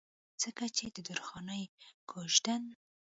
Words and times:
ځکه 0.41 0.65
چې 0.77 0.85
د 0.95 0.97
درخانۍ 1.07 1.63
کويژدن 2.09 2.63